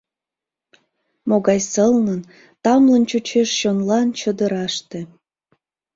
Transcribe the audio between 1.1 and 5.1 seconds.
Могай сылнын, тамлын чучеш чонлан чодыраште.